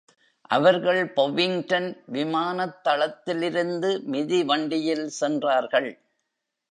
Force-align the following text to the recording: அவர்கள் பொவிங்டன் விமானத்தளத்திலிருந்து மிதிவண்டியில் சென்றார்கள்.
அவர்கள் 0.49 1.01
பொவிங்டன் 1.15 1.89
விமானத்தளத்திலிருந்து 2.11 3.91
மிதிவண்டியில் 4.11 5.05
சென்றார்கள். 5.19 5.91